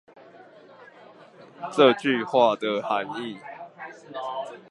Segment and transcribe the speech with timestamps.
[1.77, 3.37] 這句話的含義